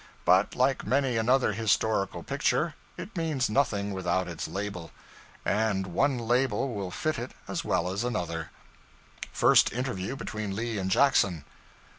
But, 0.25 0.55
like 0.55 0.83
many 0.83 1.15
another 1.15 1.53
historical 1.53 2.23
picture, 2.23 2.73
it 2.97 3.15
means 3.15 3.51
nothing 3.51 3.91
without 3.91 4.27
its 4.27 4.47
label. 4.47 4.89
And 5.45 5.85
one 5.85 6.17
label 6.17 6.73
will 6.73 6.89
fit 6.89 7.19
it 7.19 7.33
as 7.47 7.63
well 7.63 7.87
as 7.87 8.03
another 8.03 8.49
First 9.31 9.71
Interview 9.71 10.15
between 10.15 10.55
Lee 10.55 10.79
and 10.79 10.89
Jackson. 10.89 11.45